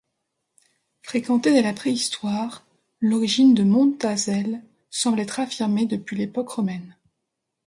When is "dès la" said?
1.53-1.73